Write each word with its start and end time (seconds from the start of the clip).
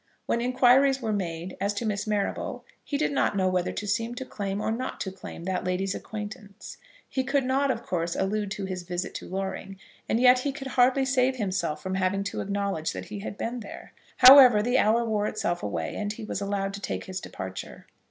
When 0.25 0.41
inquiries 0.41 0.99
were 0.99 1.13
made 1.13 1.55
as 1.61 1.75
to 1.75 1.85
Miss 1.85 2.07
Marrable, 2.07 2.65
he 2.83 2.97
did 2.97 3.11
not 3.11 3.37
know 3.37 3.47
whether 3.47 3.71
to 3.73 3.87
seem 3.87 4.15
to 4.15 4.25
claim, 4.25 4.59
or 4.59 4.71
not 4.71 4.99
to 5.01 5.11
claim, 5.11 5.43
that 5.43 5.63
lady's 5.63 5.93
acquaintance. 5.93 6.79
He 7.07 7.23
could 7.23 7.43
not, 7.45 7.69
of 7.69 7.83
course, 7.83 8.15
allude 8.15 8.49
to 8.53 8.65
his 8.65 8.81
visit 8.81 9.13
to 9.13 9.27
Loring, 9.29 9.77
and 10.09 10.19
yet 10.19 10.39
he 10.39 10.51
could 10.51 10.69
hardly 10.69 11.05
save 11.05 11.35
himself 11.35 11.83
from 11.83 11.93
having 11.93 12.23
to 12.23 12.41
acknowledge 12.41 12.93
that 12.93 13.09
he 13.09 13.19
had 13.19 13.37
been 13.37 13.59
there. 13.59 13.93
However, 14.17 14.63
the 14.63 14.79
hour 14.79 15.05
wore 15.05 15.27
itself 15.27 15.61
away, 15.61 15.95
and 15.95 16.11
he 16.11 16.23
was 16.23 16.41
allowed 16.41 16.73
to 16.73 16.81
take 16.81 17.03
his 17.03 17.19
departure. 17.21 17.85